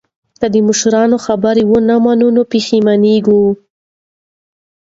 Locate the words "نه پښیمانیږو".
2.35-3.41